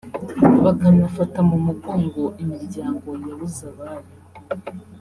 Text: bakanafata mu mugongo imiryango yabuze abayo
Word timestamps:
bakanafata 0.63 1.39
mu 1.49 1.57
mugongo 1.65 2.23
imiryango 2.43 3.09
yabuze 3.27 3.61
abayo 3.71 4.09